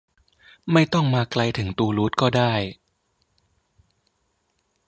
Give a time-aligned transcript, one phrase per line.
[0.71, 2.53] ไม่ต้องมาไกลถึงตูลูสก็ได้